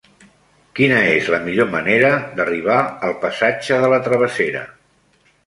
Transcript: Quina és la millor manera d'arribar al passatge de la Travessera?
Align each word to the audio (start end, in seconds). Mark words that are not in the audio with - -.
Quina 0.77 0.95
és 1.09 1.29
la 1.33 1.39
millor 1.43 1.69
manera 1.73 2.09
d'arribar 2.39 2.79
al 3.09 3.15
passatge 3.27 3.79
de 3.85 3.93
la 3.95 4.01
Travessera? 4.09 4.67